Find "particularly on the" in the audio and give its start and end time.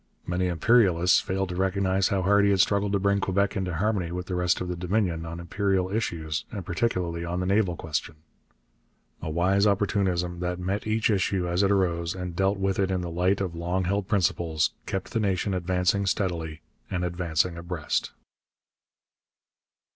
6.65-7.45